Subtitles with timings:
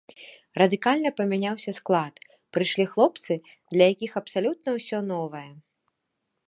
[0.59, 2.15] Радыкальна памяняўся склад,
[2.57, 3.31] прыйшлі хлопцы,
[3.75, 5.49] для якіх абсалютна ўсё новае.